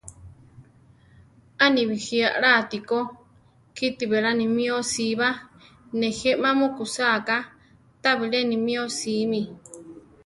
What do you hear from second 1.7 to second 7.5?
ni bijí alá atíko, kiti beláni mí osíba; nejé ma mukúsa ka,